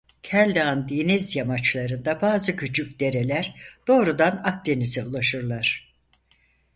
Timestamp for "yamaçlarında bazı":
1.35-2.55